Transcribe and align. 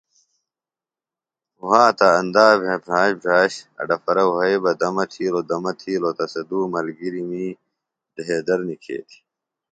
وھاتہ 1.67 2.07
اندا 2.19 2.45
بھےۡ 2.61 2.79
بِھراش 2.83 3.11
بِھراش 3.21 3.53
اڈپھرہ 3.81 4.23
وھئیۡ 4.33 4.59
بہ 4.63 4.71
دمہ 4.79 5.03
تھیلوۡ 5.11 5.45
دمہ 5.49 5.71
تھیلوۡ 5.79 6.15
تہ 6.17 6.25
سےۡ 6.31 6.45
دُو 6.49 6.59
ملگِرمی 6.73 7.47
ڈھیدڑ 8.15 8.59
نکھیتیۡ 8.67 9.21